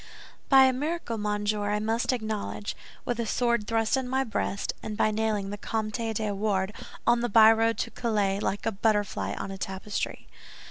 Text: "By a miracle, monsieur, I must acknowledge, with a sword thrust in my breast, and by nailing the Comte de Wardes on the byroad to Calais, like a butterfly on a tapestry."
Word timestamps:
"By 0.49 0.63
a 0.63 0.73
miracle, 0.73 1.19
monsieur, 1.19 1.69
I 1.69 1.77
must 1.77 2.11
acknowledge, 2.11 2.75
with 3.05 3.19
a 3.19 3.27
sword 3.27 3.67
thrust 3.67 3.95
in 3.95 4.09
my 4.09 4.23
breast, 4.23 4.73
and 4.81 4.97
by 4.97 5.11
nailing 5.11 5.51
the 5.51 5.59
Comte 5.59 5.93
de 6.15 6.31
Wardes 6.33 6.73
on 7.05 7.19
the 7.21 7.29
byroad 7.29 7.77
to 7.77 7.91
Calais, 7.91 8.39
like 8.39 8.65
a 8.65 8.71
butterfly 8.71 9.35
on 9.35 9.51
a 9.51 9.59
tapestry." 9.59 10.27